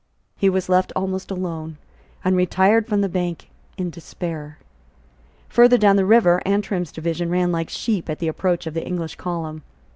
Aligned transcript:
He 0.35 0.49
was 0.49 0.67
left 0.67 0.91
almost 0.95 1.29
alone, 1.29 1.77
and 2.25 2.35
retired 2.35 2.87
from 2.87 3.01
the 3.01 3.07
bank 3.07 3.51
in 3.77 3.91
despair. 3.91 4.57
Further 5.49 5.77
down 5.77 5.95
the 5.95 6.07
river 6.07 6.41
Antrim's 6.43 6.91
division 6.91 7.29
ran 7.29 7.51
like 7.51 7.69
sheep 7.69 8.09
at 8.09 8.17
the 8.17 8.27
approach 8.27 8.65
of 8.65 8.73
the 8.73 8.83
English 8.83 9.13
column. 9.17 9.61